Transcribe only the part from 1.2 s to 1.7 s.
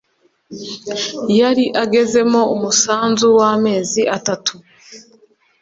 yari